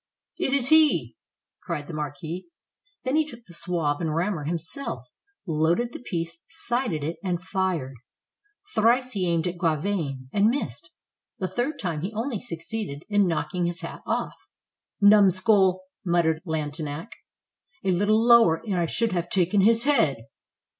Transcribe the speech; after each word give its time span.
"It 0.39 0.51
is 0.53 0.69
he!" 0.69 1.15
cried 1.61 1.85
the 1.85 1.93
marquis. 1.93 2.47
Then 3.03 3.15
he 3.15 3.23
took 3.23 3.45
the 3.45 3.53
swab 3.53 4.01
and 4.01 4.15
rammer 4.15 4.45
himself, 4.45 5.03
loaded 5.45 5.93
the 5.93 5.99
piece, 5.99 6.39
sighted 6.49 7.03
it, 7.03 7.17
and 7.23 7.39
fired. 7.39 7.93
Thrice 8.73 9.11
he 9.11 9.27
aimed 9.27 9.45
at 9.45 9.59
Gauvain 9.59 10.27
and 10.33 10.49
missed. 10.49 10.89
The 11.37 11.47
third 11.47 11.77
time 11.79 12.01
he 12.01 12.11
only 12.13 12.39
succeeded 12.39 13.05
in 13.09 13.27
knocking 13.27 13.67
his 13.67 13.81
hat 13.81 14.01
off. 14.07 14.33
321 15.01 15.11
FRANCE 15.11 15.11
"Numbskull!" 15.11 15.83
muttered 16.03 16.41
Lantenac; 16.47 17.11
"a 17.83 17.91
little 17.91 18.19
lower, 18.25 18.59
and 18.65 18.77
I 18.79 18.87
should 18.87 19.11
have 19.11 19.29
taken 19.29 19.61
his 19.61 19.83
head." 19.83 20.25